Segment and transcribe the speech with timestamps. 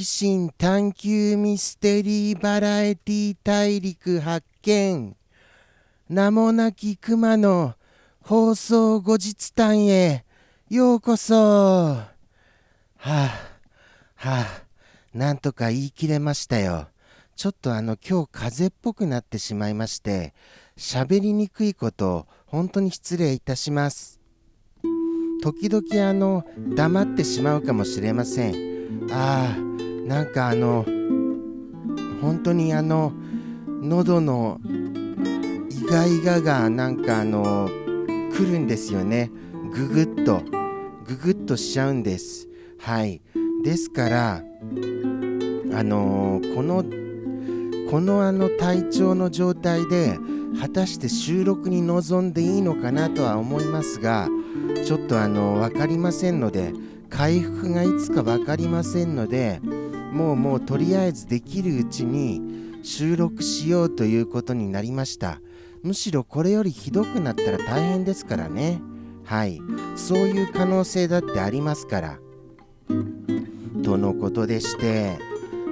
[0.00, 5.14] 奇心探求ミステリーバラエティ大陸発見。
[6.08, 7.74] 名もなき熊の
[8.22, 10.24] 放送後日談へ
[10.70, 11.34] ようこそ。
[11.34, 12.06] は
[12.96, 13.30] あは
[14.16, 14.46] あ
[15.12, 16.88] なんとか言い切れましたよ。
[17.36, 20.32] ちょっとあの今日風邪っぽくなってしまいまして
[20.78, 24.18] 喋りにくいこと本当に失礼いたします。
[25.42, 28.70] 時々あの黙ってしまうかもしれません。
[29.12, 30.84] ああなんかあの
[32.20, 33.12] 本当にあの
[33.64, 34.60] 喉の
[35.70, 37.68] イガイガがなんかあの
[38.32, 39.30] 来るんですよね。
[39.72, 40.42] ググッと。
[41.06, 42.48] ググッとしちゃうんです。
[42.80, 43.22] はい。
[43.62, 44.42] ですから
[45.72, 46.84] あの、この
[47.88, 50.18] このあの体調の状態で
[50.60, 54.28] 果たして収録に臨んでいいのかなとは思いますが
[54.84, 56.72] ちょっとあの分かりませんので
[57.08, 59.60] 回復がいつか分かりませんので
[60.12, 62.40] もうもうとりあえずできるうちに
[62.82, 65.40] 収録しようということになりました。
[65.82, 68.80] むしろこれよりひどくなったら大変ですからね。
[69.24, 69.60] はい。
[69.96, 72.18] そういう可能性だってありますから。
[73.82, 75.18] とのことでして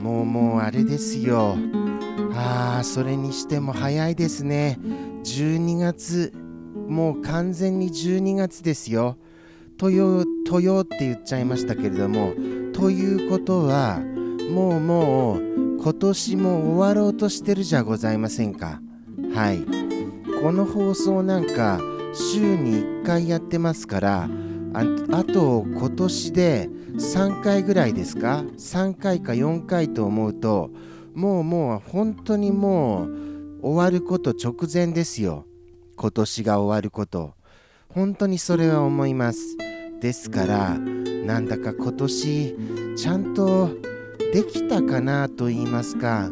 [0.00, 1.56] もうもうあれですよ。
[2.34, 4.78] ああそれにしても早いですね。
[5.24, 6.32] 12月
[6.88, 9.16] もう完全に12月ですよ。
[9.76, 12.32] とよとよって言っちゃいましたけれども。
[12.72, 14.00] ということは
[14.50, 15.40] もうもう
[15.82, 18.80] 今年も終わろうとしてるじゃございませんか。
[19.32, 19.60] はい。
[20.42, 21.80] この放送なんか
[22.14, 24.28] 週に1回やってますから
[24.72, 30.70] ああと今年で3回ぐらいですか？3回か4回と思うと
[31.14, 35.44] もうもう本当にもう終わること直前ですよ。
[35.96, 37.34] 今年が終わること。
[37.88, 39.56] 本当にそれは思います。
[40.00, 42.56] ですからなんだか今年
[42.96, 43.70] ちゃんと
[44.32, 46.30] できたかなと言いますか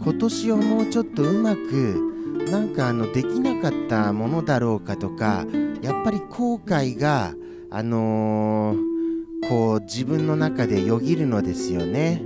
[0.00, 5.44] 今年をもうちょっとうまくなんかあのできなかったものだろうかとか
[5.82, 7.34] やっぱり後悔が
[7.70, 12.24] あのー、こう自分の中でよぎるのですよね。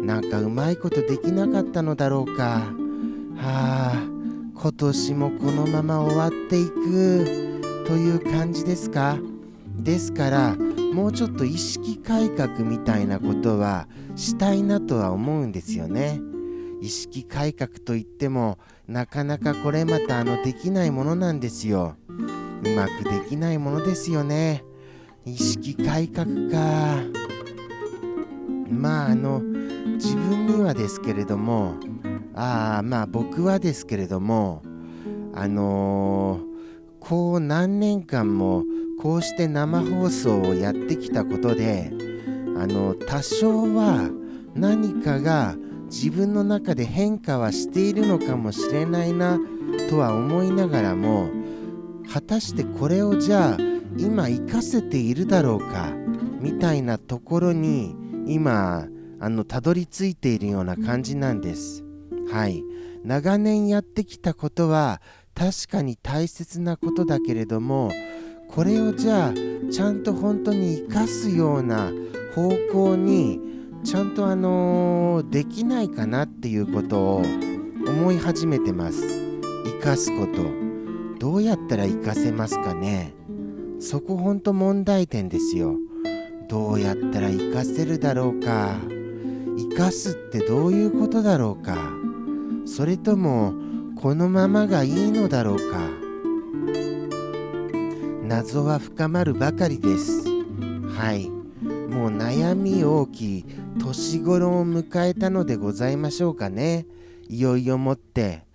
[0.00, 2.62] なんかうまいことできなかったのだろうか。
[3.36, 4.02] はあ
[4.54, 7.52] 今年もこのまま終わっていく
[7.86, 9.18] という感じですか？
[9.78, 10.56] ですから
[10.92, 16.20] もうちょっと意識改革みたいなことはしたいなとは思うんですよね。
[16.82, 18.58] 意識改革といっても
[18.88, 21.96] なかなかこれまたあのできないものなんですよ。
[22.08, 24.64] うまくできないものですよね。
[25.24, 27.22] 意識改革か。
[28.68, 29.40] まああの
[29.94, 31.76] 自分にはですけれども
[32.34, 34.62] ああまあ僕はですけれども
[35.34, 36.42] あのー、
[37.00, 38.64] こう何年間も
[39.02, 41.90] こうして生放送をやってきたことで
[42.56, 44.08] あの多少は
[44.54, 49.40] 何かが自分の中で変化はしているのかもしれないな
[49.90, 51.30] とは思いながらも
[52.12, 53.58] 果たしてこれをじゃあ
[53.98, 55.92] 今活かせているだろうか
[56.38, 57.96] みたいなところに
[58.28, 58.86] 今
[59.18, 61.84] あのたどり着いているような感じなんです。
[62.30, 62.64] はい。
[63.04, 65.00] 長年やってきたことは
[65.34, 67.90] 確かに大切なことだけれども
[68.54, 69.32] これをじゃあ
[69.72, 71.90] ちゃんと本当に生かすような
[72.34, 73.40] 方向に
[73.82, 77.22] ちゃんとあのー、できないかなっていうことを
[77.86, 79.02] 思い始めてます。
[79.64, 80.42] 生かすこと。
[81.18, 83.14] どうやったら活かせますかね。
[83.80, 85.76] そこほんと問題点ですよ。
[86.48, 88.76] どうやったら活かせるだろうか。
[89.56, 91.76] 生かすってどういうことだろうか。
[92.66, 93.54] それとも
[93.96, 96.01] このままがいいのだろうか。
[98.32, 100.26] 謎は深まるばかりです。
[100.96, 101.28] はい。
[101.28, 103.44] もう悩み大きい
[103.78, 106.86] 年頃を迎えたのでございましょうかね。
[107.28, 108.46] いよいよもって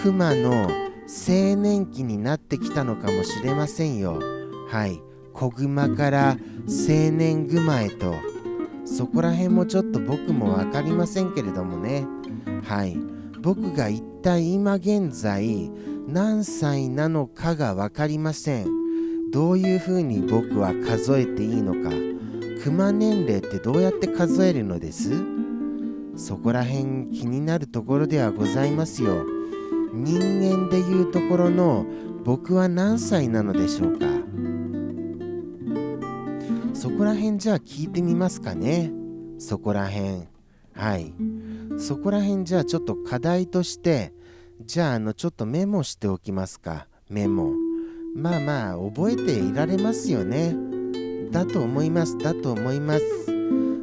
[0.00, 0.70] 熊の
[1.08, 4.20] 青年期になってきたのかもしれませんよ。
[4.68, 5.00] はい。
[5.32, 6.38] 子熊から
[6.68, 8.14] 青年熊へと。
[8.84, 12.06] そこら辺もちょっと僕も分かりませんけれどもね。
[12.62, 12.96] はい。
[13.40, 15.68] 僕が一体今現在
[16.06, 18.85] 何歳なのかが分かりません。
[19.32, 21.90] どういうふうに僕は数えていいのか
[22.62, 25.22] 熊年齢ってどうやって数えるのです？
[26.16, 29.24] そこら辺気になるところではございますよ。
[29.92, 31.84] 人間でいうところの
[32.24, 34.06] 僕は何歳なのでしょうか？
[36.74, 38.90] そこら辺じゃあ聞いてみますかね。
[39.38, 40.22] そこら辺。
[40.72, 41.12] はい。
[41.78, 44.12] そこら辺じゃあちょっと課題として
[44.64, 46.88] じゃああのちょっとメモしておきますか。
[47.10, 47.65] メモ。
[48.16, 50.56] まあまあ覚えていられますよね。
[51.30, 53.26] だと思いますだと思います。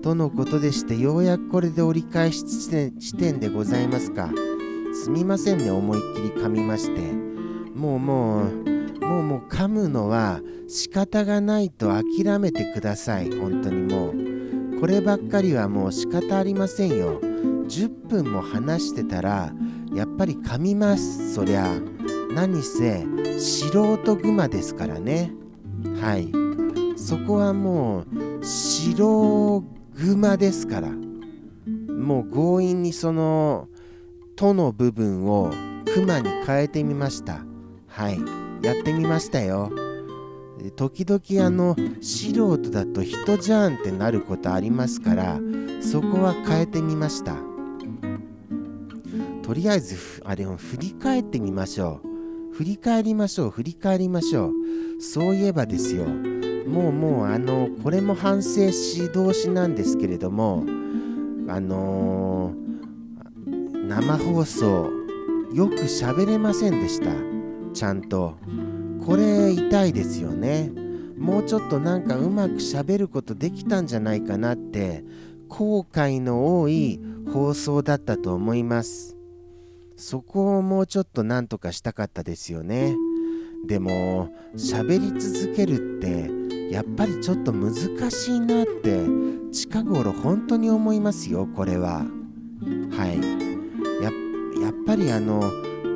[0.00, 4.30] とのことでしてようやくこれで折り返し地点でございますか。
[4.94, 7.00] すみませんね思いっきり噛みまして。
[7.74, 8.74] もうもう
[9.04, 13.30] もうもう噛むのは仕方がないと諦めてください。
[13.30, 14.80] 本当にもう。
[14.80, 17.20] こればっかりはもう仕方ありませんよ。
[17.20, 19.52] 10分も話してたら
[19.94, 21.93] やっぱり噛みますそりゃ。
[22.32, 23.06] 何せ
[23.38, 23.68] 素
[24.02, 25.32] 人グマですからね。
[26.00, 26.32] はい。
[26.96, 30.90] そこはもう白グマですから。
[30.90, 33.68] もう強引にその
[34.36, 35.50] 「と」の部分を
[35.94, 37.44] クマに変えてみました。
[37.88, 38.18] はい。
[38.62, 39.70] やってみましたよ。
[40.76, 45.38] 時々あの素人だと人じゃんってなることありますから
[45.80, 47.36] そこは変えてみました。
[49.42, 52.13] とりあえずあれを振り返ってみましょう。
[52.54, 54.52] 振り返りましょう振り返りましょう。
[55.00, 56.04] そういえばですよ。
[56.04, 60.64] もうもうあのこれも反省し同士なんですけれども
[61.48, 64.88] あのー、生放送
[65.52, 67.10] よく喋れませんでした。
[67.72, 68.36] ちゃんと。
[69.04, 70.70] これ痛いですよね。
[71.18, 75.04] もうちょっとなんかうまく喋ることできたんじゃないかなって
[75.48, 77.00] 後悔の多い
[77.32, 79.16] 放送だったと思います。
[79.96, 82.94] そこをもうちょっとなんとかしたかったですよね。
[83.66, 87.74] でも喋り続けるってやっぱりちょっと難
[88.10, 89.06] しいなって
[89.52, 92.04] 近頃本当に思いますよこれは。
[92.90, 93.44] はい。
[94.62, 95.40] やっぱりあの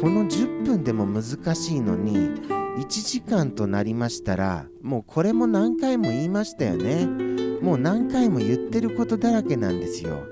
[0.00, 7.06] この10分でも難しいのに1時間となりましたらもうこれも何回も言いましたよね。
[7.62, 10.26] もう何回も言ってることだらけなんですよ。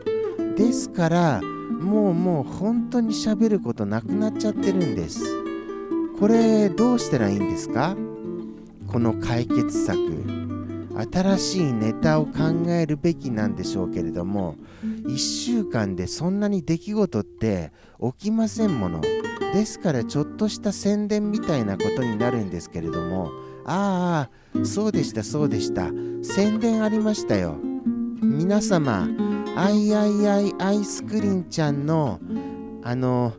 [0.57, 1.41] ですから
[1.83, 5.21] もうもう本当に喋ることなくなっちゃってるんです。
[6.19, 7.97] これどうしたらいいんですか？
[8.87, 9.99] この解決策。
[11.13, 12.33] 新しいネタを考
[12.69, 17.73] えるべきなんでしょうけれども1週間でそんなに出来事って
[18.19, 19.01] 起きませんもの。
[19.01, 23.31] ですからちょっとした宣伝みたいなことになるんですけれども
[23.65, 25.91] ああそうでしたそうでした。
[26.23, 27.57] 宣伝ありましたよ。
[28.23, 29.09] 皆様
[29.55, 32.19] アイアイアイアイスクリンちゃんの
[32.83, 33.35] あの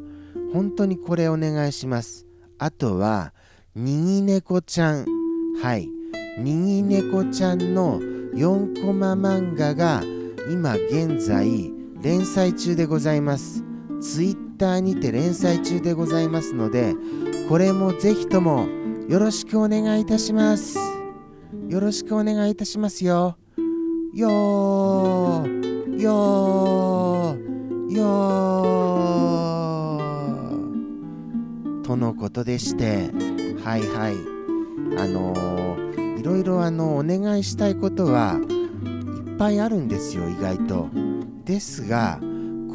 [0.54, 2.26] 本当にこれお願いします。
[2.58, 3.34] あとは
[3.76, 5.06] にぎ猫ちゃん。
[5.62, 5.90] はい。
[6.38, 10.02] にぎ猫ちゃんの4コマ漫画が
[10.50, 13.64] 今現在連載中でございます。
[14.02, 16.96] ツイッターにて連載中でございますので
[17.48, 18.68] これもぜひとも
[19.08, 20.78] よろしくお願いいたします。
[21.68, 23.38] よろしくお願いいたしますよ。
[24.14, 26.02] よー。
[26.02, 27.01] よー。
[27.96, 31.82] よー。
[31.84, 33.10] とのことでして
[33.64, 34.16] はいはい。
[34.98, 38.40] あのー、いろいろあのお願いしたいことは
[39.28, 40.90] いっぱいあるんですよ意外と。
[41.46, 42.20] ですが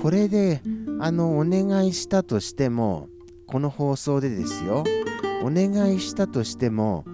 [0.02, 0.62] これで
[1.00, 3.08] あのお願いしたとしても
[3.46, 4.84] この放送でですよ。
[5.42, 7.04] お願いしたとしても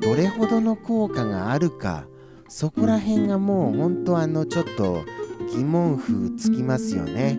[0.00, 2.06] どれほどの効果があるか
[2.48, 5.04] そこら辺がもう本当あのちょっと
[5.54, 7.38] 疑問符つきますよね。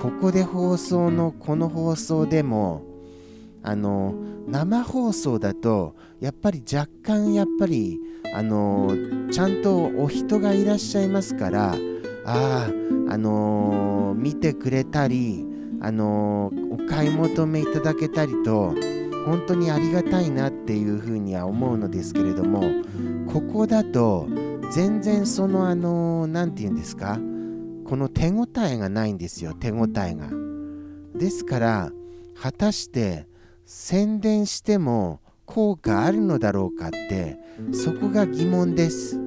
[0.00, 2.82] ここで放送のこの放送でも
[3.62, 4.14] あの
[4.48, 8.00] 生放送だとやっぱり若干やっぱり
[8.34, 8.90] あの
[9.30, 11.76] ちゃんとお人がいらっしゃいますからあ
[12.24, 12.66] あ
[13.08, 15.46] あのー、見てくれたり
[15.80, 18.74] あのー、お買い求めいただけたりと
[19.26, 22.62] 本当にありがたいなっていうふうには思うのですけれども
[23.32, 24.26] ここだと
[24.74, 27.18] 全然そのあの何、て言うんですか？
[27.84, 30.30] この手応えがないんですよ手応えが。
[31.14, 31.92] ですから
[32.40, 33.26] 果たして
[33.66, 37.38] 宣伝しても効果あるのだろうかって
[37.72, 39.18] そこが疑問です。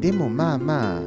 [0.00, 1.00] でもまあまあ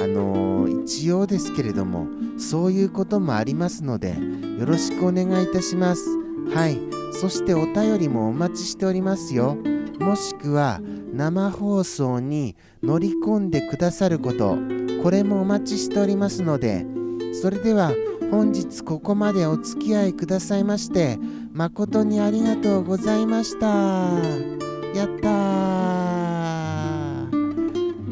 [0.00, 2.06] あのー、一応ですけれども
[2.38, 4.16] そういうこともありますので
[4.58, 6.04] よろしくお願いいたします。
[6.54, 6.78] はい。
[7.20, 9.56] そしてお便りもお待ちしておりますよ。
[9.98, 10.80] もしくは
[11.18, 14.56] 生放送に乗り込んでくださること
[15.02, 16.86] これもお待ちしておりますので
[17.42, 17.92] それでは
[18.30, 21.18] 本日ここまでお付き合いくださいまして
[21.52, 23.66] 誠にありがとうございました。
[24.94, 25.28] やった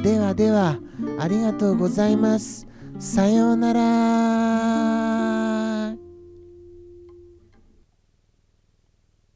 [0.03, 0.81] ではでは
[1.21, 2.67] ありがとうございます。
[2.99, 4.56] さようなら。